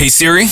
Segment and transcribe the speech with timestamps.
[0.00, 0.46] Hey Siri,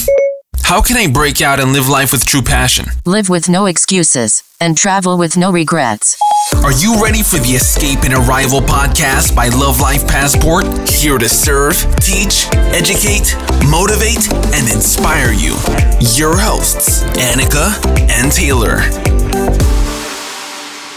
[0.64, 2.84] how can I break out and live life with true passion?
[3.06, 6.18] Live with no excuses and travel with no regrets.
[6.56, 10.66] Are you ready for the Escape and Arrival podcast by Love Life Passport?
[10.86, 13.34] Here to serve, teach, educate,
[13.70, 15.56] motivate, and inspire you.
[16.14, 17.72] Your hosts, Annika
[18.20, 18.82] and Taylor.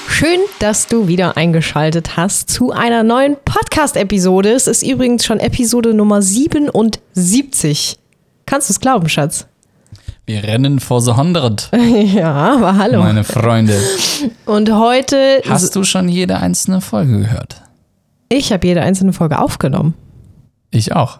[0.09, 4.52] Schön, dass du wieder eingeschaltet hast zu einer neuen Podcast-Episode.
[4.52, 8.00] Es ist übrigens schon Episode Nummer 77.
[8.52, 9.47] Kannst du es glauben, Schatz?
[10.25, 11.71] Wir rennen vor the 100,
[12.14, 13.00] Ja, aber hallo.
[13.01, 13.79] meine Freunde.
[14.46, 17.61] Und heute, Hast du schon jede einzelne Folge gehört?
[18.28, 19.93] ich habe jede einzelne Folge aufgenommen
[20.69, 21.19] Ich auch.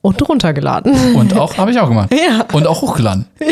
[0.00, 1.14] und runtergeladen.
[1.14, 2.10] Und auch, habe ich auch gemacht.
[2.14, 2.46] Ja.
[2.54, 3.26] Und auch hochgeladen.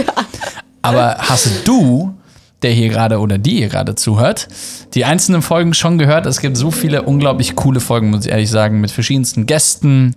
[0.83, 2.14] Aber hast du,
[2.62, 4.48] der hier gerade oder die hier gerade zuhört,
[4.95, 6.25] die einzelnen Folgen schon gehört?
[6.25, 10.16] Es gibt so viele unglaublich coole Folgen, muss ich ehrlich sagen, mit verschiedensten Gästen,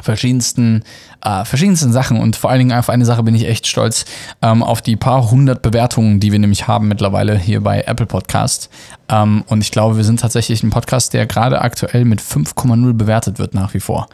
[0.00, 0.84] verschiedensten,
[1.22, 4.04] äh, verschiedensten Sachen und vor allen Dingen auf eine Sache bin ich echt stolz,
[4.40, 8.70] ähm, auf die paar hundert Bewertungen, die wir nämlich haben mittlerweile hier bei Apple Podcast.
[9.08, 13.38] Ähm, und ich glaube, wir sind tatsächlich ein Podcast, der gerade aktuell mit 5,0 bewertet
[13.38, 14.08] wird nach wie vor.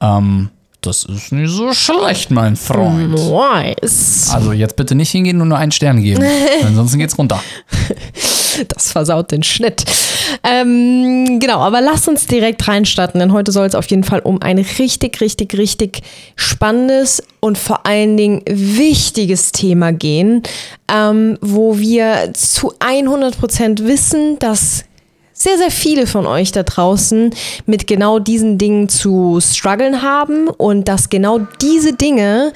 [0.00, 0.50] Ähm,
[0.82, 3.14] das ist nicht so schlecht, mein Freund.
[3.14, 4.30] Nice.
[4.32, 6.24] Also jetzt bitte nicht hingehen und nur einen Stern geben.
[6.66, 7.42] Ansonsten geht's runter.
[8.68, 9.84] Das versaut den Schnitt.
[10.44, 14.42] Ähm, genau, aber lass uns direkt reinstarten, denn heute soll es auf jeden Fall um
[14.42, 16.02] ein richtig, richtig, richtig
[16.36, 20.42] spannendes und vor allen Dingen wichtiges Thema gehen,
[20.92, 24.84] ähm, wo wir zu 100 Prozent wissen, dass
[25.42, 27.34] sehr, sehr viele von euch da draußen
[27.66, 32.52] mit genau diesen Dingen zu strugglen haben und dass genau diese Dinge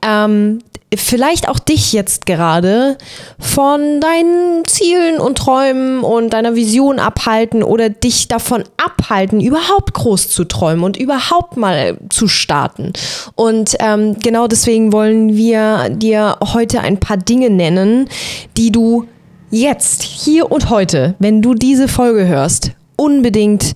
[0.00, 0.60] ähm,
[0.94, 2.96] vielleicht auch dich jetzt gerade
[3.38, 10.30] von deinen Zielen und Träumen und deiner Vision abhalten oder dich davon abhalten, überhaupt groß
[10.30, 12.92] zu träumen und überhaupt mal zu starten.
[13.34, 18.08] Und ähm, genau deswegen wollen wir dir heute ein paar Dinge nennen,
[18.56, 19.06] die du
[19.50, 23.74] jetzt, hier und heute, wenn du diese Folge hörst, unbedingt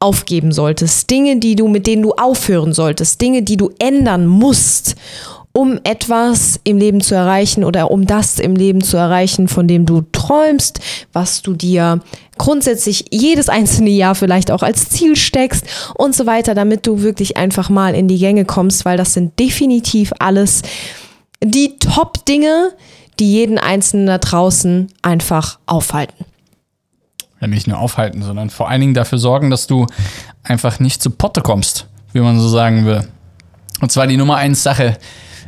[0.00, 1.10] aufgeben solltest.
[1.10, 3.20] Dinge, die du, mit denen du aufhören solltest.
[3.20, 4.96] Dinge, die du ändern musst,
[5.52, 9.86] um etwas im Leben zu erreichen oder um das im Leben zu erreichen, von dem
[9.86, 10.80] du träumst,
[11.12, 12.00] was du dir
[12.38, 15.64] grundsätzlich jedes einzelne Jahr vielleicht auch als Ziel steckst
[15.94, 19.38] und so weiter, damit du wirklich einfach mal in die Gänge kommst, weil das sind
[19.38, 20.62] definitiv alles
[21.40, 22.72] die Top-Dinge,
[23.18, 26.24] die jeden Einzelnen da draußen einfach aufhalten.
[27.40, 29.86] Ja, nicht nur aufhalten, sondern vor allen Dingen dafür sorgen, dass du
[30.42, 33.06] einfach nicht zu Potte kommst, wie man so sagen will.
[33.80, 34.96] Und zwar die Nummer eins Sache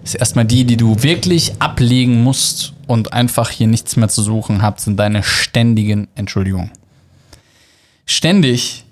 [0.03, 4.63] ist erstmal die, die du wirklich ablegen musst und einfach hier nichts mehr zu suchen
[4.63, 6.71] habt, sind deine ständigen Entschuldigungen.
[8.05, 8.85] Ständig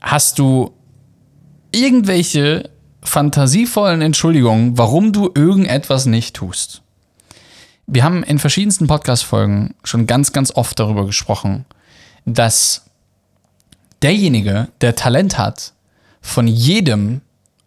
[0.00, 0.72] hast du
[1.72, 2.70] irgendwelche
[3.02, 6.82] fantasievollen Entschuldigungen, warum du irgendetwas nicht tust.
[7.92, 11.64] Wir haben in verschiedensten Podcast-Folgen schon ganz, ganz oft darüber gesprochen,
[12.24, 12.84] dass
[14.00, 15.72] derjenige, der Talent hat,
[16.20, 17.20] von jedem,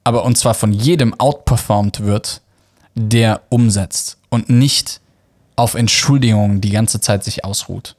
[0.05, 2.39] aber und zwar von jedem outperformed wird,
[2.95, 5.01] der umsetzt und nicht
[5.57, 7.97] auf Entschuldigungen die ganze Zeit sich ausruht.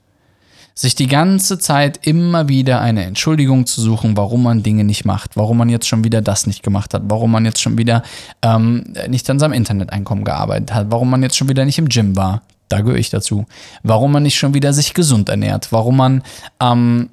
[0.77, 5.37] Sich die ganze Zeit immer wieder eine Entschuldigung zu suchen, warum man Dinge nicht macht,
[5.37, 8.03] warum man jetzt schon wieder das nicht gemacht hat, warum man jetzt schon wieder
[8.43, 12.17] ähm, nicht an seinem Interneteinkommen gearbeitet hat, warum man jetzt schon wieder nicht im Gym
[12.17, 13.47] war, da gehöre ich dazu,
[13.85, 16.23] warum man nicht schon wieder sich gesund ernährt, warum man
[16.61, 17.11] ähm,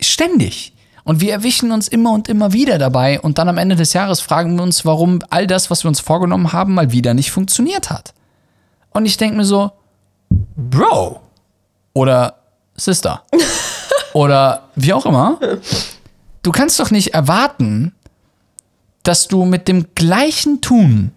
[0.00, 0.74] ständig.
[1.02, 4.20] Und wir erwischen uns immer und immer wieder dabei und dann am Ende des Jahres
[4.20, 7.90] fragen wir uns, warum all das, was wir uns vorgenommen haben, mal wieder nicht funktioniert
[7.90, 8.14] hat.
[8.90, 9.72] Und ich denke mir so,
[10.56, 11.20] Bro
[11.92, 12.43] oder
[12.76, 13.24] Sister
[14.12, 15.38] oder wie auch immer,
[16.42, 17.94] du kannst doch nicht erwarten,
[19.02, 21.12] dass du mit dem gleichen Tun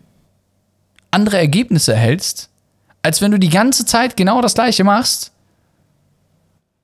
[1.11, 2.49] andere Ergebnisse erhältst,
[3.01, 5.31] als wenn du die ganze Zeit genau das gleiche machst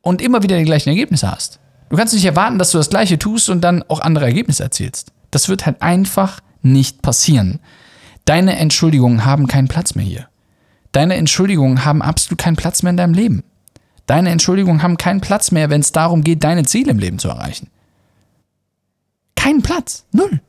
[0.01, 1.59] und immer wieder die gleichen Ergebnisse hast.
[1.89, 5.11] Du kannst nicht erwarten, dass du das gleiche tust und dann auch andere Ergebnisse erzielst.
[5.31, 7.59] Das wird halt einfach nicht passieren.
[8.25, 10.27] Deine Entschuldigungen haben keinen Platz mehr hier.
[10.93, 13.43] Deine Entschuldigungen haben absolut keinen Platz mehr in deinem Leben.
[14.05, 17.29] Deine Entschuldigungen haben keinen Platz mehr, wenn es darum geht, deine Ziele im Leben zu
[17.29, 17.69] erreichen.
[19.35, 20.05] Keinen Platz.
[20.11, 20.41] Null.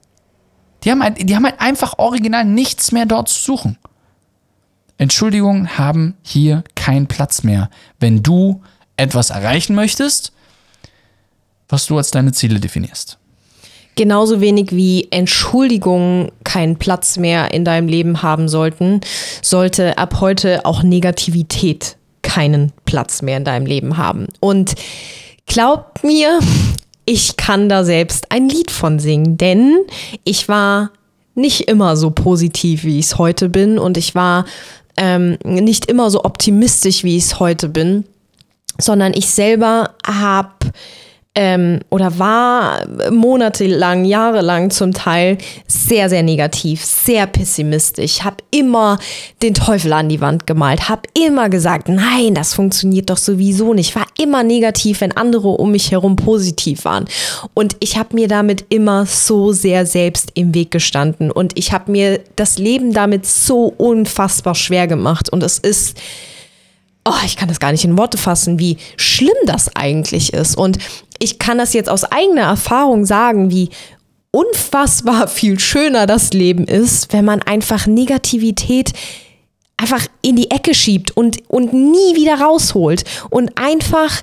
[0.83, 3.79] Die haben, halt, die haben halt einfach original nichts mehr dort zu suchen.
[4.99, 7.71] Entschuldigungen haben hier keinen Platz mehr,
[8.01, 8.63] wenn du
[8.97, 10.33] etwas erreichen möchtest,
[11.69, 13.19] was du als deine Ziele definierst.
[13.97, 19.01] Genauso wenig wie Entschuldigungen keinen Platz mehr in deinem Leben haben sollten,
[19.41, 24.27] sollte ab heute auch Negativität keinen Platz mehr in deinem Leben haben.
[24.41, 24.75] Und
[25.47, 26.41] glaub mir,
[27.05, 29.79] ich kann da selbst ein Lied von singen, denn
[30.25, 30.91] ich war
[31.35, 33.79] nicht immer so positiv, wie ich es heute bin.
[33.79, 34.45] Und ich war
[34.97, 38.05] ähm, nicht immer so optimistisch, wie ich es heute bin,
[38.79, 40.55] sondern ich selber habe
[41.37, 48.99] ähm, oder war monatelang, jahrelang zum Teil sehr, sehr negativ, sehr pessimistisch, habe immer
[49.43, 53.97] den Teufel an die Wand gemalt, habe immer gesagt, nein, das funktioniert doch sowieso nicht,
[53.97, 57.07] war immer negativ, wenn andere um mich herum positiv waren.
[57.53, 61.33] Und ich habe mir damit immer so sehr selbst im Weg gestanden.
[61.33, 65.31] Und ich habe mir das Leben damit so unfassbar schwer gemacht.
[65.31, 65.99] Und es ist
[67.05, 70.57] oh, ich kann das gar nicht in Worte fassen, wie schlimm das eigentlich ist.
[70.57, 70.79] Und
[71.25, 73.71] ich kann das jetzt aus eigener Erfahrung sagen, wie
[74.31, 78.93] unfassbar viel schöner das Leben ist, wenn man einfach Negativität
[79.79, 84.23] einfach in die Ecke schiebt und, und nie wieder rausholt und einfach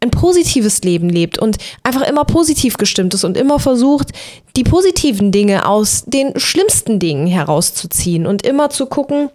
[0.00, 4.10] ein positives Leben lebt und einfach immer positiv gestimmt ist und immer versucht,
[4.56, 9.30] die positiven Dinge aus den schlimmsten Dingen herauszuziehen und immer zu gucken,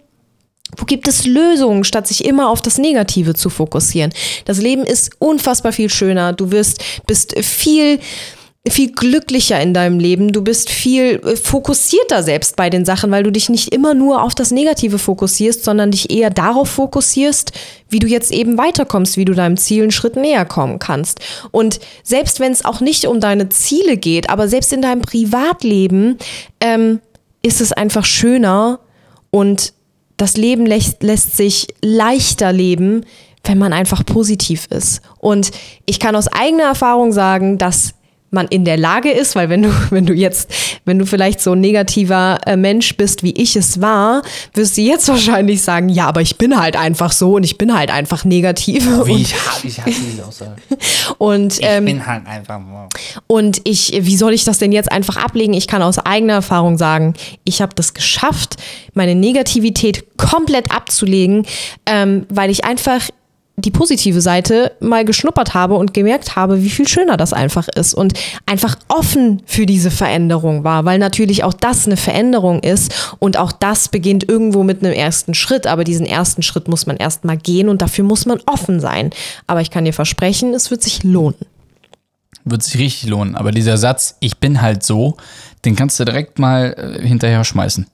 [0.76, 4.12] wo gibt es Lösungen, statt sich immer auf das Negative zu fokussieren?
[4.44, 6.32] Das Leben ist unfassbar viel schöner.
[6.32, 8.00] Du wirst, bist viel,
[8.68, 10.32] viel glücklicher in deinem Leben.
[10.32, 14.22] Du bist viel äh, fokussierter selbst bei den Sachen, weil du dich nicht immer nur
[14.22, 17.52] auf das Negative fokussierst, sondern dich eher darauf fokussierst,
[17.88, 21.20] wie du jetzt eben weiterkommst, wie du deinem Ziel einen Schritt näher kommen kannst.
[21.50, 26.18] Und selbst wenn es auch nicht um deine Ziele geht, aber selbst in deinem Privatleben
[26.60, 27.00] ähm,
[27.42, 28.80] ist es einfach schöner
[29.30, 29.72] und
[30.18, 33.06] das Leben lässt, lässt sich leichter leben,
[33.44, 35.00] wenn man einfach positiv ist.
[35.18, 35.50] Und
[35.86, 37.94] ich kann aus eigener Erfahrung sagen, dass
[38.30, 40.52] man in der Lage ist, weil wenn du, wenn du jetzt,
[40.84, 44.22] wenn du vielleicht so ein negativer äh, Mensch bist, wie ich es war,
[44.54, 47.76] wirst du jetzt wahrscheinlich sagen, ja, aber ich bin halt einfach so und ich bin
[47.76, 48.86] halt einfach negativ.
[48.88, 49.34] Oh, wie und, ich,
[49.64, 50.56] ich hasse diese Aussage.
[51.18, 52.60] und, ähm, ich bin halt einfach.
[53.26, 55.54] Und ich, wie soll ich das denn jetzt einfach ablegen?
[55.54, 57.14] Ich kann aus eigener Erfahrung sagen,
[57.44, 58.56] ich habe das geschafft,
[58.94, 61.46] meine Negativität komplett abzulegen,
[61.86, 63.08] ähm, weil ich einfach
[63.58, 67.92] die positive Seite mal geschnuppert habe und gemerkt habe, wie viel schöner das einfach ist
[67.92, 68.14] und
[68.46, 73.50] einfach offen für diese Veränderung war, weil natürlich auch das eine Veränderung ist und auch
[73.50, 77.36] das beginnt irgendwo mit einem ersten Schritt, aber diesen ersten Schritt muss man erst mal
[77.36, 79.10] gehen und dafür muss man offen sein.
[79.48, 81.34] Aber ich kann dir versprechen, es wird sich lohnen.
[82.44, 85.16] Wird sich richtig lohnen, aber dieser Satz, ich bin halt so,
[85.64, 87.86] den kannst du direkt mal äh, hinterher schmeißen.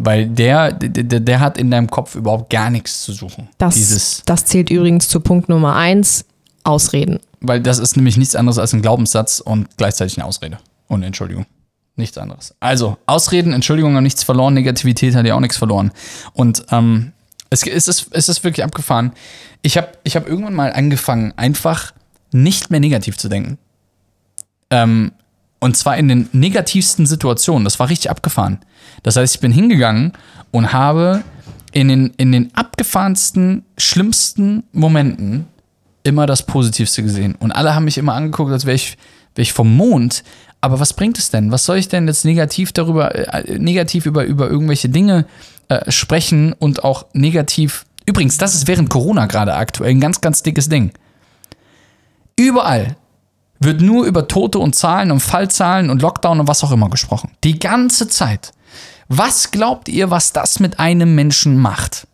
[0.00, 3.48] Weil der, der, der hat in deinem Kopf überhaupt gar nichts zu suchen.
[3.58, 6.24] Das, Dieses, das zählt übrigens zu Punkt Nummer eins,
[6.62, 7.18] Ausreden.
[7.40, 10.58] weil das ist nämlich nichts anderes als ein Glaubenssatz und gleichzeitig eine Ausrede.
[10.86, 11.46] Und Entschuldigung.
[11.96, 12.54] Nichts anderes.
[12.60, 15.90] Also, Ausreden, Entschuldigung haben nichts verloren, Negativität hat ja auch nichts verloren.
[16.32, 17.12] Und ähm,
[17.50, 19.12] es, es, ist, es ist wirklich abgefahren.
[19.62, 21.92] Ich habe ich hab irgendwann mal angefangen, einfach
[22.30, 23.58] nicht mehr negativ zu denken.
[24.70, 25.10] Ähm,
[25.58, 27.64] und zwar in den negativsten Situationen.
[27.64, 28.60] Das war richtig abgefahren.
[29.02, 30.12] Das heißt, ich bin hingegangen
[30.50, 31.22] und habe
[31.72, 35.46] in den, in den abgefahrensten, schlimmsten Momenten
[36.02, 37.34] immer das Positivste gesehen.
[37.38, 38.96] Und alle haben mich immer angeguckt, als wäre ich,
[39.34, 40.24] wär ich vom Mond.
[40.60, 41.52] Aber was bringt es denn?
[41.52, 45.26] Was soll ich denn jetzt negativ darüber, äh, negativ über, über irgendwelche Dinge
[45.68, 47.84] äh, sprechen und auch negativ.
[48.06, 50.92] Übrigens, das ist während Corona gerade aktuell ein ganz, ganz dickes Ding.
[52.36, 52.96] Überall
[53.60, 57.32] wird nur über Tote und Zahlen und Fallzahlen und Lockdown und was auch immer gesprochen.
[57.44, 58.52] Die ganze Zeit.
[59.08, 62.06] Was glaubt ihr, was das mit einem Menschen macht?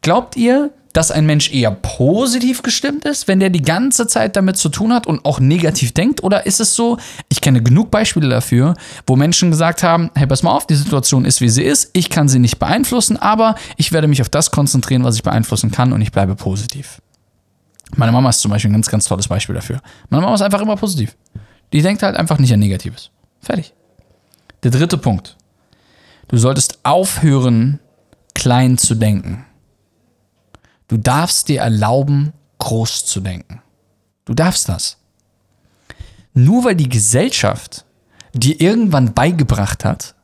[0.00, 4.56] Glaubt ihr, dass ein Mensch eher positiv gestimmt ist, wenn der die ganze Zeit damit
[4.56, 6.24] zu tun hat und auch negativ denkt?
[6.24, 6.98] Oder ist es so,
[7.28, 8.74] ich kenne genug Beispiele dafür,
[9.06, 12.10] wo Menschen gesagt haben, hey, pass mal auf, die Situation ist, wie sie ist, ich
[12.10, 15.92] kann sie nicht beeinflussen, aber ich werde mich auf das konzentrieren, was ich beeinflussen kann
[15.92, 17.02] und ich bleibe positiv.
[17.96, 19.80] Meine Mama ist zum Beispiel ein ganz, ganz tolles Beispiel dafür.
[20.08, 21.16] Meine Mama ist einfach immer positiv.
[21.72, 23.10] Die denkt halt einfach nicht an Negatives.
[23.40, 23.72] Fertig.
[24.62, 25.36] Der dritte Punkt.
[26.28, 27.80] Du solltest aufhören,
[28.34, 29.46] klein zu denken.
[30.86, 33.62] Du darfst dir erlauben, groß zu denken.
[34.24, 34.98] Du darfst das.
[36.34, 37.84] Nur weil die Gesellschaft
[38.34, 40.14] dir irgendwann beigebracht hat,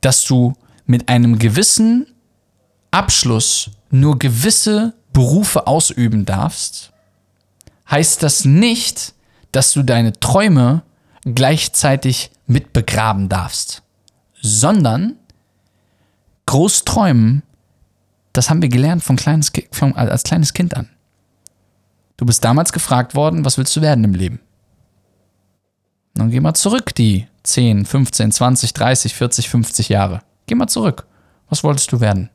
[0.00, 0.52] dass du
[0.86, 2.06] mit einem gewissen
[2.90, 6.92] Abschluss nur gewisse Berufe ausüben darfst,
[7.90, 9.14] heißt das nicht,
[9.52, 10.82] dass du deine Träume
[11.24, 13.82] gleichzeitig mit begraben darfst,
[14.40, 15.16] sondern
[16.50, 17.44] groß träumen,
[18.32, 20.88] das haben wir gelernt von kleines, von, als kleines Kind an.
[22.16, 24.40] Du bist damals gefragt worden, was willst du werden im Leben?
[26.14, 30.22] Dann geh mal zurück, die 10, 15, 20, 30, 40, 50 Jahre.
[30.46, 31.06] Geh mal zurück.
[31.48, 32.30] Was wolltest du werden?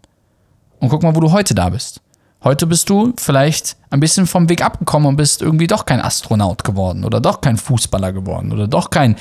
[0.80, 2.02] Und guck mal, wo du heute da bist.
[2.42, 6.64] Heute bist du vielleicht ein bisschen vom Weg abgekommen und bist irgendwie doch kein Astronaut
[6.64, 9.18] geworden oder doch kein Fußballer geworden oder doch kein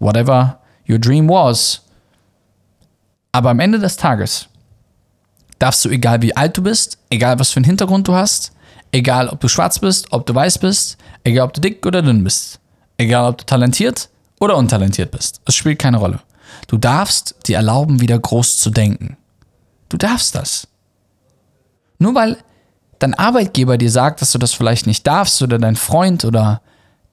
[0.00, 0.58] whatever
[0.88, 1.87] your dream was.
[3.38, 4.48] Aber am Ende des Tages
[5.60, 8.50] darfst du, egal wie alt du bist, egal was für einen Hintergrund du hast,
[8.90, 12.24] egal ob du schwarz bist, ob du weiß bist, egal ob du dick oder dünn
[12.24, 12.58] bist,
[12.96, 14.08] egal ob du talentiert
[14.40, 16.18] oder untalentiert bist, es spielt keine Rolle.
[16.66, 19.16] Du darfst dir erlauben, wieder groß zu denken.
[19.88, 20.66] Du darfst das.
[22.00, 22.38] Nur weil
[22.98, 26.60] dein Arbeitgeber dir sagt, dass du das vielleicht nicht darfst oder dein Freund oder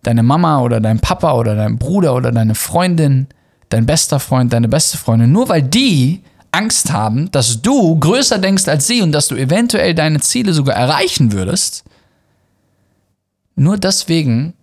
[0.02, 3.28] deine Mama oder dein Papa oder dein Bruder oder deine Freundin,
[3.70, 8.68] dein bester Freund, deine beste Freundin, nur weil die Angst haben, dass du größer denkst
[8.68, 11.84] als sie und dass du eventuell deine Ziele sogar erreichen würdest,
[13.56, 14.54] nur deswegen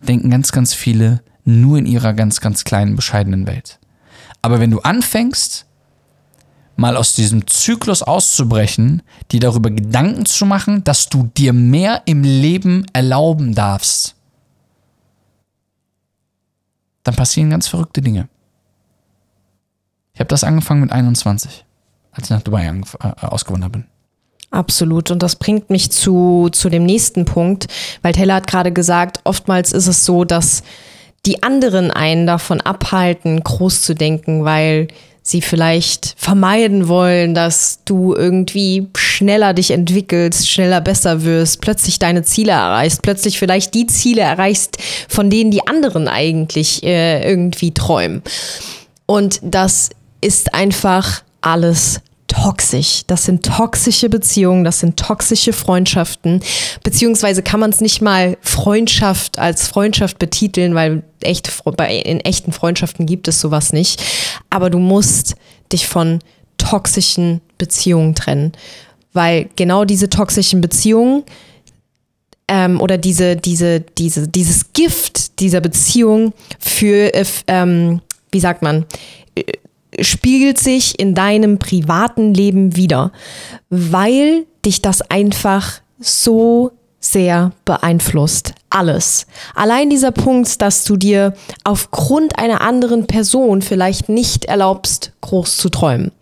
[0.00, 3.78] denken ganz, ganz viele nur in ihrer ganz, ganz kleinen, bescheidenen Welt.
[4.42, 5.66] Aber wenn du anfängst,
[6.76, 12.22] mal aus diesem Zyklus auszubrechen, dir darüber Gedanken zu machen, dass du dir mehr im
[12.22, 14.16] Leben erlauben darfst,
[17.04, 18.28] dann passieren ganz verrückte Dinge.
[20.14, 21.64] Ich habe das angefangen mit 21,
[22.12, 23.84] als ich nach Dubai äh, ausgewandert bin.
[24.50, 25.10] Absolut.
[25.10, 27.68] Und das bringt mich zu, zu dem nächsten Punkt,
[28.02, 30.62] weil Taylor hat gerade gesagt, oftmals ist es so, dass
[31.24, 34.88] die anderen einen davon abhalten, groß zu denken, weil
[35.22, 42.24] sie vielleicht vermeiden wollen, dass du irgendwie schneller dich entwickelst, schneller besser wirst, plötzlich deine
[42.24, 44.78] Ziele erreichst, plötzlich vielleicht die Ziele erreichst,
[45.08, 48.22] von denen die anderen eigentlich äh, irgendwie träumen.
[49.06, 49.90] Und das
[50.22, 52.00] ist einfach alles
[52.32, 53.02] toxisch.
[53.06, 56.40] Das sind toxische Beziehungen, das sind toxische Freundschaften.
[56.82, 61.52] Beziehungsweise kann man es nicht mal Freundschaft als Freundschaft betiteln, weil echt,
[62.04, 64.02] in echten Freundschaften gibt es sowas nicht.
[64.48, 65.34] Aber du musst
[65.72, 66.20] dich von
[66.56, 68.52] toxischen Beziehungen trennen.
[69.12, 71.24] Weil genau diese toxischen Beziehungen
[72.48, 78.00] ähm, oder diese, diese, diese, dieses Gift dieser Beziehung für, äh, ähm,
[78.30, 78.86] wie sagt man,
[80.00, 83.12] spiegelt sich in deinem privaten Leben wieder,
[83.68, 88.54] weil dich das einfach so sehr beeinflusst.
[88.70, 89.26] Alles.
[89.54, 91.34] Allein dieser Punkt, dass du dir
[91.64, 96.12] aufgrund einer anderen Person vielleicht nicht erlaubst, groß zu träumen.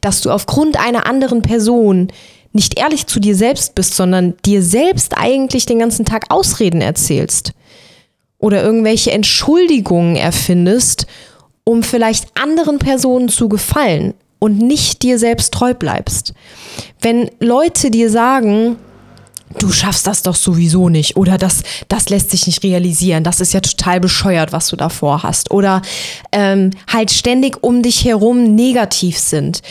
[0.00, 2.08] Dass du aufgrund einer anderen Person
[2.52, 7.52] nicht ehrlich zu dir selbst bist, sondern dir selbst eigentlich den ganzen Tag Ausreden erzählst.
[8.38, 11.06] Oder irgendwelche Entschuldigungen erfindest,
[11.70, 16.34] um vielleicht anderen Personen zu gefallen und nicht dir selbst treu bleibst.
[17.00, 18.76] Wenn Leute dir sagen,
[19.58, 23.52] du schaffst das doch sowieso nicht oder das, das lässt sich nicht realisieren, das ist
[23.52, 25.82] ja total bescheuert, was du davor hast oder
[26.32, 29.62] ähm, halt ständig um dich herum negativ sind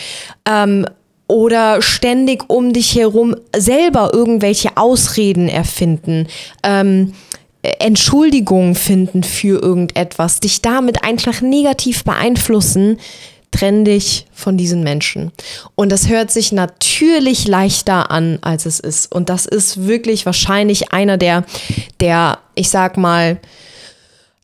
[0.46, 0.86] ähm,
[1.27, 6.27] oder ständig um dich herum selber irgendwelche Ausreden erfinden.
[6.63, 7.13] Ähm,
[7.62, 13.00] Entschuldigung finden für irgendetwas, dich damit einfach negativ beeinflussen,
[13.51, 15.32] trenn dich von diesen Menschen.
[15.75, 19.12] Und das hört sich natürlich leichter an, als es ist.
[19.12, 21.44] Und das ist wirklich wahrscheinlich einer der,
[22.00, 23.39] der ich sag mal,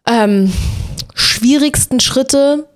[0.07, 0.51] ähm,
[1.13, 2.67] schwierigsten Schritte,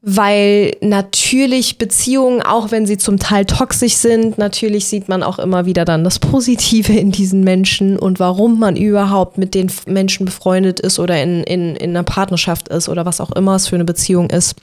[0.00, 5.66] weil natürlich Beziehungen, auch wenn sie zum Teil toxisch sind, natürlich sieht man auch immer
[5.66, 10.78] wieder dann das Positive in diesen Menschen und warum man überhaupt mit den Menschen befreundet
[10.78, 13.84] ist oder in, in, in einer Partnerschaft ist oder was auch immer es für eine
[13.84, 14.54] Beziehung ist.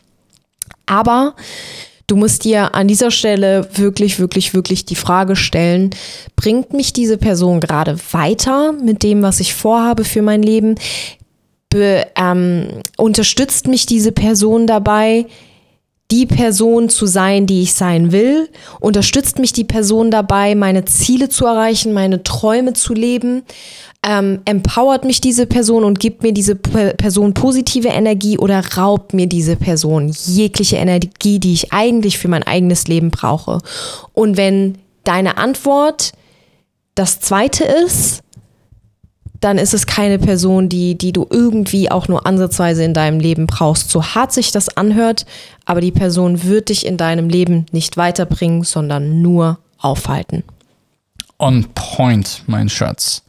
[0.86, 1.36] Aber
[2.08, 5.90] du musst dir an dieser Stelle wirklich, wirklich, wirklich die Frage stellen,
[6.38, 10.76] bringt mich diese Person gerade weiter mit dem, was ich vorhabe für mein Leben?
[11.70, 12.68] Be, ähm,
[12.98, 15.26] unterstützt mich diese Person dabei,
[16.12, 18.50] die Person zu sein, die ich sein will?
[18.80, 23.44] Unterstützt mich die Person dabei, meine Ziele zu erreichen, meine Träume zu leben?
[24.08, 29.26] Ähm, empowert mich diese Person und gibt mir diese Person positive Energie oder raubt mir
[29.26, 33.58] diese Person jegliche Energie, die ich eigentlich für mein eigenes Leben brauche?
[34.14, 36.12] Und wenn deine Antwort
[36.94, 38.22] das zweite ist,
[39.46, 43.46] dann ist es keine Person, die, die du irgendwie auch nur ansatzweise in deinem Leben
[43.46, 43.92] brauchst.
[43.92, 45.28] So hart sich das anhört,
[45.66, 50.44] aber die Person wird dich in deinem Leben nicht weiterbringen, sondern nur aufhalten.
[51.38, 53.22] On point, mein Schatz.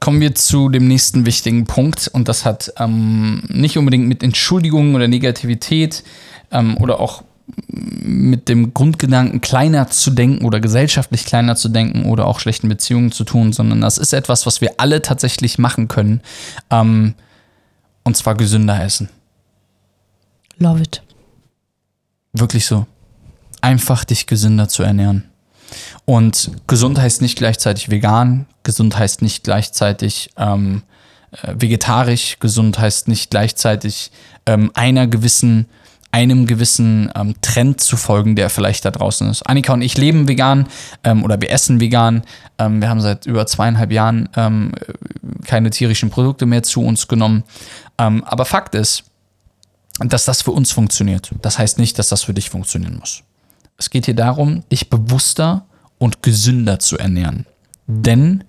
[0.00, 4.94] Kommen wir zu dem nächsten wichtigen Punkt und das hat ähm, nicht unbedingt mit Entschuldigungen
[4.94, 6.04] oder Negativität
[6.50, 7.22] ähm, oder auch
[7.68, 13.12] mit dem Grundgedanken, kleiner zu denken oder gesellschaftlich kleiner zu denken oder auch schlechten Beziehungen
[13.12, 16.20] zu tun, sondern das ist etwas, was wir alle tatsächlich machen können.
[16.70, 17.14] Ähm,
[18.04, 19.08] und zwar gesünder essen.
[20.58, 21.02] Love it.
[22.32, 22.86] Wirklich so.
[23.60, 25.24] Einfach dich gesünder zu ernähren.
[26.04, 30.82] Und gesund heißt nicht gleichzeitig vegan, gesund heißt nicht gleichzeitig ähm,
[31.32, 34.10] äh, vegetarisch, gesund heißt nicht gleichzeitig
[34.46, 35.66] ähm, einer gewissen
[36.10, 39.42] einem gewissen ähm, Trend zu folgen, der vielleicht da draußen ist.
[39.42, 40.66] Annika und ich leben vegan
[41.04, 42.22] ähm, oder wir essen vegan.
[42.58, 44.72] Ähm, wir haben seit über zweieinhalb Jahren ähm,
[45.44, 47.44] keine tierischen Produkte mehr zu uns genommen.
[47.98, 49.04] Ähm, aber Fakt ist,
[50.00, 51.30] dass das für uns funktioniert.
[51.42, 53.22] Das heißt nicht, dass das für dich funktionieren muss.
[53.76, 55.66] Es geht hier darum, dich bewusster
[55.98, 57.46] und gesünder zu ernähren.
[57.86, 58.44] Denn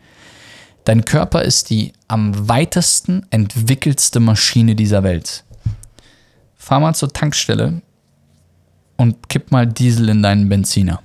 [0.85, 5.43] dein Körper ist die am weitesten entwickelste Maschine dieser Welt
[6.69, 7.81] fahr mal zur Tankstelle
[8.95, 11.01] und kipp mal Diesel in deinen Benziner.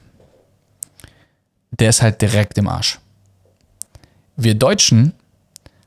[1.70, 2.98] Der ist halt direkt im Arsch.
[4.36, 5.14] Wir Deutschen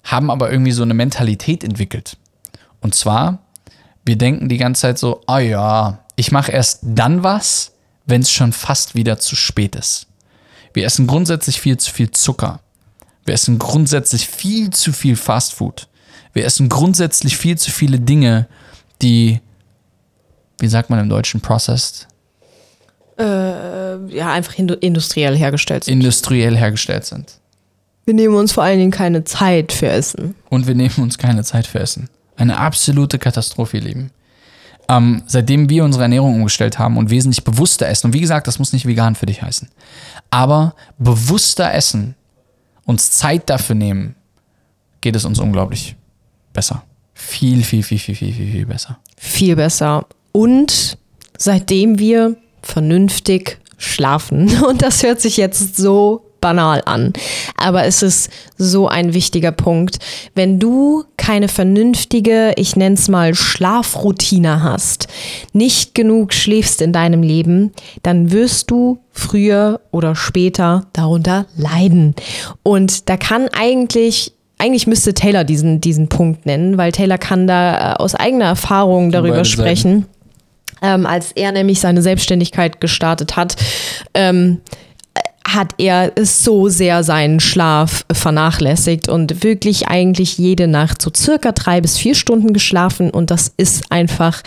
[0.03, 2.17] haben aber irgendwie so eine Mentalität entwickelt.
[2.81, 3.37] Und zwar,
[4.03, 7.73] wir denken die ganze Zeit so, oh ja, ich mache erst dann was,
[8.07, 10.07] wenn es schon fast wieder zu spät ist.
[10.73, 12.61] Wir essen grundsätzlich viel zu viel Zucker.
[13.25, 15.87] Wir essen grundsätzlich viel zu viel Fastfood.
[16.33, 18.47] Wir essen grundsätzlich viel zu viele Dinge,
[19.03, 19.39] die
[20.59, 22.07] wie sagt man im Deutschen, processed?
[23.17, 25.93] Äh, ja, einfach industriell hergestellt sind.
[25.93, 27.39] Industriell hergestellt sind.
[28.05, 30.35] Wir nehmen uns vor allen Dingen keine Zeit für Essen.
[30.49, 32.09] Und wir nehmen uns keine Zeit für Essen.
[32.37, 34.11] Eine absolute Katastrophe, ihr Lieben.
[34.87, 38.59] Ähm, seitdem wir unsere Ernährung umgestellt haben und wesentlich bewusster essen, und wie gesagt, das
[38.59, 39.67] muss nicht vegan für dich heißen,
[40.29, 42.15] aber bewusster essen,
[42.85, 44.15] uns Zeit dafür nehmen,
[45.01, 45.97] geht es uns unglaublich
[46.53, 46.83] besser.
[47.13, 48.97] Viel, viel, viel, viel, viel, viel, viel besser.
[49.17, 50.05] Viel besser.
[50.31, 50.97] Und
[51.37, 57.13] seitdem wir vernünftig schlafen, und das hört sich jetzt so banal an,
[57.57, 59.97] aber es ist so ein wichtiger Punkt.
[60.35, 65.07] Wenn du keine vernünftige, ich nenne es mal Schlafroutine hast,
[65.53, 72.15] nicht genug schläfst in deinem Leben, dann wirst du früher oder später darunter leiden.
[72.63, 77.91] Und da kann eigentlich eigentlich müsste Taylor diesen, diesen Punkt nennen, weil Taylor kann da
[77.91, 80.01] äh, aus eigener Erfahrung darüber sprechen.
[80.01, 80.16] Seiten
[80.81, 83.55] ähm, als er nämlich seine Selbstständigkeit gestartet hat,
[84.13, 84.61] ähm,
[85.47, 91.79] hat er so sehr seinen Schlaf vernachlässigt und wirklich eigentlich jede Nacht so circa drei
[91.79, 94.43] bis vier Stunden geschlafen und das ist einfach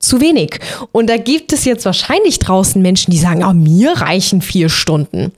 [0.00, 0.58] zu wenig.
[0.92, 5.30] Und da gibt es jetzt wahrscheinlich draußen Menschen, die sagen, oh, mir reichen vier Stunden.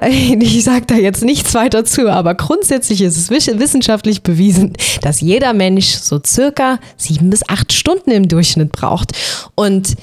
[0.08, 5.52] ich sage da jetzt nichts weiter zu, aber grundsätzlich ist es wissenschaftlich bewiesen, dass jeder
[5.52, 9.12] Mensch so circa sieben bis acht Stunden im Durchschnitt braucht.
[9.54, 9.96] Und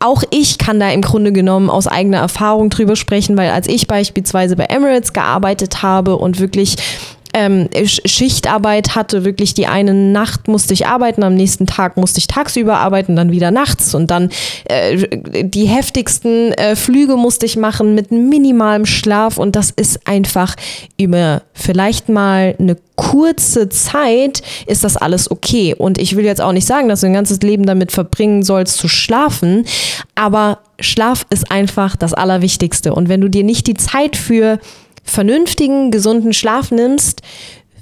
[0.00, 3.86] auch ich kann da im Grunde genommen aus eigener Erfahrung drüber sprechen, weil als ich
[3.86, 6.76] beispielsweise bei Emirates gearbeitet habe und wirklich
[7.32, 12.26] ähm, Schichtarbeit hatte, wirklich die eine Nacht musste ich arbeiten, am nächsten Tag musste ich
[12.26, 14.30] tagsüber arbeiten, dann wieder nachts und dann
[14.64, 20.54] äh, die heftigsten äh, Flüge musste ich machen mit minimalem Schlaf und das ist einfach
[20.98, 25.74] über vielleicht mal eine kurze Zeit ist das alles okay.
[25.76, 28.76] Und ich will jetzt auch nicht sagen, dass du ein ganzes Leben damit verbringen sollst
[28.76, 29.64] zu schlafen,
[30.14, 32.94] aber Schlaf ist einfach das Allerwichtigste.
[32.94, 34.58] Und wenn du dir nicht die Zeit für
[35.02, 37.22] vernünftigen, gesunden Schlaf nimmst,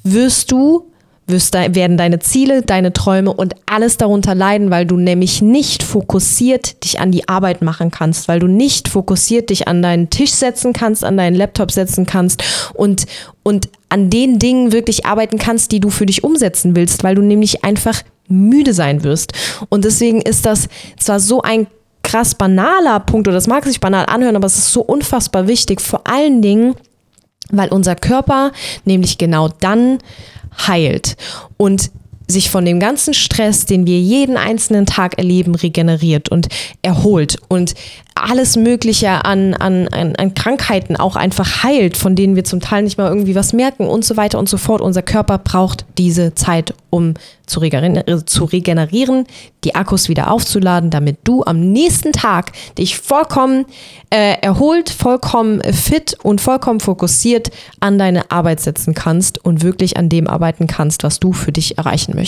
[0.03, 0.91] wirst du
[1.31, 5.83] wirst de werden deine Ziele, deine Träume und alles darunter leiden, weil du nämlich nicht
[5.83, 10.33] fokussiert dich an die Arbeit machen kannst, weil du nicht fokussiert dich an deinen Tisch
[10.33, 12.43] setzen kannst, an deinen Laptop setzen kannst
[12.75, 13.07] und,
[13.43, 17.23] und an den Dingen wirklich arbeiten kannst, die du für dich umsetzen willst, weil du
[17.23, 19.33] nämlich einfach müde sein wirst.
[19.69, 21.67] Und deswegen ist das zwar so ein
[22.03, 25.81] krass banaler Punkt, oder das mag sich banal anhören, aber es ist so unfassbar wichtig,
[25.81, 26.75] vor allen Dingen,
[27.51, 28.53] weil unser Körper
[28.85, 29.99] nämlich genau dann
[30.67, 31.17] heilt.
[31.57, 31.91] Und
[32.31, 36.49] sich von dem ganzen Stress, den wir jeden einzelnen Tag erleben, regeneriert und
[36.83, 37.75] erholt und
[38.15, 42.83] alles Mögliche an, an, an, an, Krankheiten auch einfach heilt, von denen wir zum Teil
[42.83, 44.81] nicht mal irgendwie was merken und so weiter und so fort.
[44.81, 47.15] Unser Körper braucht diese Zeit, um
[47.47, 49.27] zu regenerieren, zu regenerieren
[49.65, 53.67] die Akkus wieder aufzuladen, damit du am nächsten Tag dich vollkommen
[54.11, 60.09] äh, erholt, vollkommen fit und vollkommen fokussiert an deine Arbeit setzen kannst und wirklich an
[60.09, 62.20] dem arbeiten kannst, was du für dich erreichen möchtest.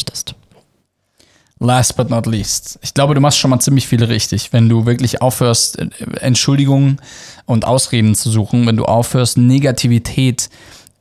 [1.58, 2.78] Last but not least.
[2.82, 5.78] Ich glaube, du machst schon mal ziemlich viel richtig, wenn du wirklich aufhörst,
[6.20, 7.00] Entschuldigungen
[7.46, 10.50] und Ausreden zu suchen, wenn du aufhörst, Negativität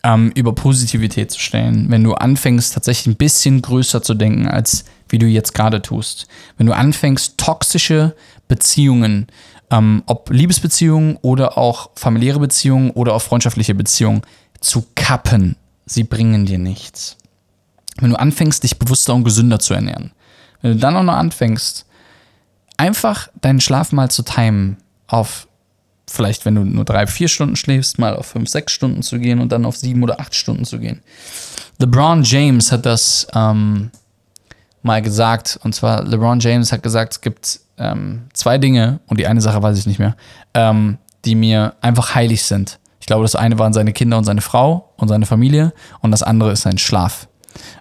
[0.04, 4.86] ähm, über Positivität zu stellen, wenn du anfängst, tatsächlich ein bisschen größer zu denken, als
[5.10, 6.28] wie du jetzt gerade tust.
[6.58, 8.16] Wenn du anfängst, toxische
[8.48, 9.28] Beziehungen,
[9.70, 14.22] ähm, ob Liebesbeziehungen oder auch familiäre Beziehungen oder auch freundschaftliche Beziehungen,
[14.60, 15.56] zu kappen.
[15.86, 17.18] Sie bringen dir nichts.
[18.00, 20.12] Wenn du anfängst, dich bewusster und gesünder zu ernähren,
[20.62, 21.86] wenn du dann auch noch anfängst,
[22.78, 24.78] einfach deinen Schlaf mal zu timen
[25.08, 25.48] auf
[26.10, 29.40] vielleicht, wenn du nur drei, vier Stunden schläfst, mal auf fünf, sechs Stunden zu gehen
[29.40, 31.02] und dann auf sieben oder acht Stunden zu gehen.
[31.80, 33.92] LeBron James hat das ähm,
[34.84, 39.28] mal gesagt, und zwar LeBron James hat gesagt, es gibt ähm, zwei Dinge, und die
[39.28, 40.16] eine Sache weiß ich nicht mehr,
[40.54, 42.80] ähm, die mir einfach heilig sind.
[43.00, 46.24] Ich glaube, das eine waren seine Kinder und seine Frau und seine Familie, und das
[46.24, 47.28] andere ist sein Schlaf.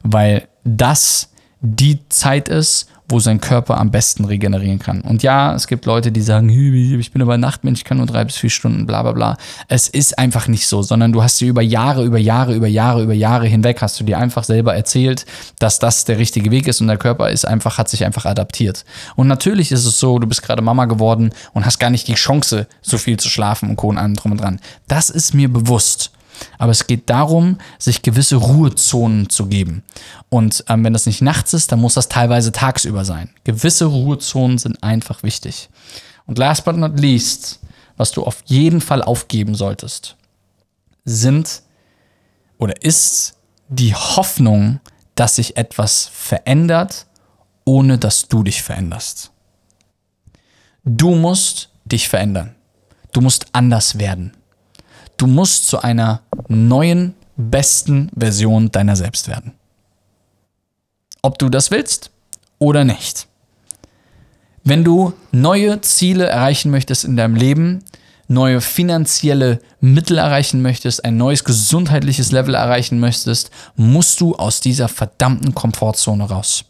[0.02, 1.30] Weil das
[1.61, 5.00] die Zeit ist, wo sein Körper am besten regenerieren kann.
[5.00, 8.24] Und ja, es gibt Leute, die sagen, ich bin aber Nachtmensch, ich kann nur drei
[8.24, 9.37] bis vier Stunden, bla bla bla.
[9.68, 13.02] Es ist einfach nicht so, sondern du hast dir über Jahre, über Jahre, über Jahre,
[13.02, 15.26] über Jahre hinweg, hast du dir einfach selber erzählt,
[15.59, 18.85] dass das der richtige Weg ist und der Körper ist einfach, hat sich einfach adaptiert.
[19.16, 22.14] Und natürlich ist es so, du bist gerade Mama geworden und hast gar nicht die
[22.14, 23.88] Chance, so viel zu schlafen und Co.
[23.88, 24.61] und allem drum und dran.
[24.87, 26.12] Das ist mir bewusst.
[26.59, 29.83] Aber es geht darum, sich gewisse Ruhezonen zu geben.
[30.29, 33.31] Und ähm, wenn das nicht nachts ist, dann muss das teilweise tagsüber sein.
[33.44, 35.68] Gewisse Ruhezonen sind einfach wichtig.
[36.26, 37.61] Und last but not least,
[37.96, 40.16] was du auf jeden Fall aufgeben solltest,
[41.05, 41.62] sind
[42.59, 43.35] oder ist
[43.68, 44.81] die Hoffnung,
[45.14, 47.07] dass sich etwas verändert,
[47.64, 49.33] ohne dass du dich veränderst.
[50.85, 52.55] Du musst dich verändern.
[53.12, 54.33] Du musst anders werden.
[55.20, 59.52] Du musst zu einer neuen, besten Version deiner selbst werden.
[61.20, 62.11] Ob du das willst
[62.59, 63.26] oder nicht.
[64.64, 67.85] Wenn du neue Ziele erreichen möchtest in deinem Leben,
[68.28, 74.88] neue finanzielle Mittel erreichen möchtest, ein neues gesundheitliches Level erreichen möchtest, musst du aus dieser
[74.88, 76.64] verdammten Komfortzone raus.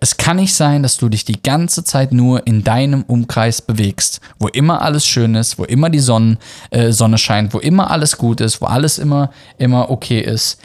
[0.00, 4.20] Es kann nicht sein, dass du dich die ganze Zeit nur in deinem Umkreis bewegst,
[4.38, 6.38] wo immer alles schön ist, wo immer die Sonne,
[6.70, 10.60] äh, Sonne scheint, wo immer alles gut ist, wo alles immer, immer okay ist.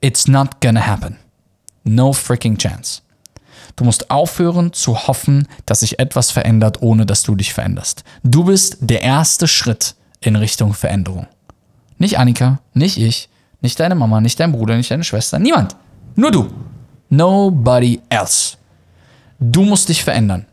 [0.00, 1.16] It's not gonna happen.
[1.84, 3.02] No freaking chance.
[3.76, 8.04] Du musst aufhören zu hoffen, dass sich etwas verändert, ohne dass du dich veränderst.
[8.22, 11.26] Du bist der erste Schritt in Richtung Veränderung.
[11.98, 13.28] Nicht Annika, nicht ich,
[13.60, 15.76] nicht deine Mama, nicht dein Bruder, nicht deine Schwester, niemand.
[16.14, 16.50] Nur du.
[17.10, 18.56] Nobody else.
[19.38, 20.46] Du musst dich verändern.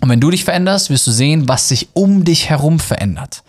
[0.00, 3.42] Und wenn du dich veränderst, wirst du sehen, was sich um dich herum verändert.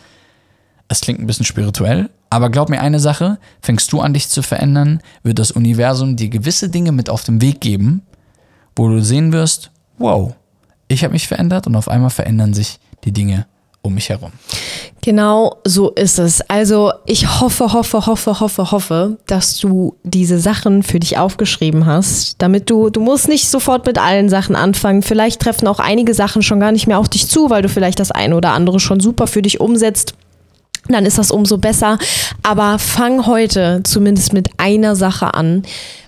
[0.88, 4.42] Es klingt ein bisschen spirituell, aber glaub mir eine Sache, fängst du an dich zu
[4.42, 8.02] verändern, wird das Universum dir gewisse Dinge mit auf den Weg geben,
[8.76, 10.34] wo du sehen wirst, wow,
[10.88, 13.46] ich habe mich verändert und auf einmal verändern sich die Dinge
[13.82, 14.32] um mich herum.
[15.02, 16.42] Genau so ist es.
[16.50, 22.36] Also ich hoffe, hoffe, hoffe, hoffe, hoffe, dass du diese Sachen für dich aufgeschrieben hast,
[22.42, 25.02] damit du, du musst nicht sofort mit allen Sachen anfangen.
[25.02, 28.00] Vielleicht treffen auch einige Sachen schon gar nicht mehr auf dich zu, weil du vielleicht
[28.00, 30.16] das eine oder andere schon super für dich umsetzt.
[30.90, 31.98] Dann ist das umso besser.
[32.44, 35.64] Aber fang heute zumindest mit einer Sache an,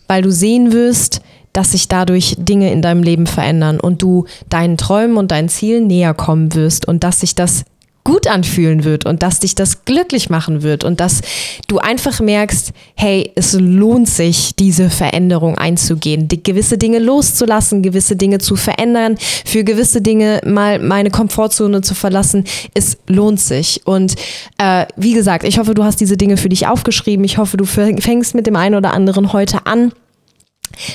[0.07, 1.21] weil du sehen wirst,
[1.53, 5.87] dass sich dadurch Dinge in deinem Leben verändern und du deinen Träumen und deinen Zielen
[5.87, 7.65] näher kommen wirst und dass sich das
[8.03, 11.21] gut anfühlen wird und dass dich das glücklich machen wird und dass
[11.67, 18.15] du einfach merkst, hey, es lohnt sich, diese Veränderung einzugehen, die, gewisse Dinge loszulassen, gewisse
[18.15, 23.81] Dinge zu verändern, für gewisse Dinge mal meine Komfortzone zu verlassen, es lohnt sich.
[23.85, 24.15] Und
[24.57, 27.23] äh, wie gesagt, ich hoffe, du hast diese Dinge für dich aufgeschrieben.
[27.23, 29.91] Ich hoffe, du fängst mit dem einen oder anderen heute an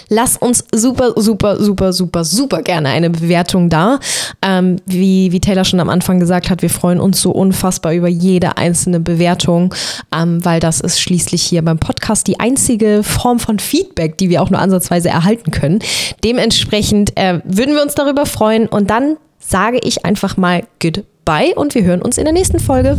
[0.08, 3.98] Lass uns super, super, super, super, super gerne eine Bewertung da.
[4.42, 8.08] Ähm, wie, wie Taylor schon am Anfang gesagt hat, wir freuen uns so unfassbar über
[8.08, 9.74] jede einzelne Bewertung,
[10.14, 14.42] ähm, weil das ist schließlich hier beim Podcast die einzige Form von Feedback, die wir
[14.42, 15.80] auch nur ansatzweise erhalten können.
[16.24, 21.74] Dementsprechend äh, würden wir uns darüber freuen und dann sage ich einfach mal Goodbye und
[21.74, 22.98] wir hören uns in der nächsten Folge.